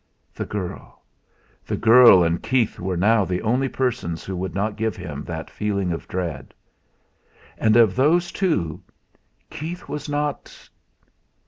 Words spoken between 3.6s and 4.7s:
persons who would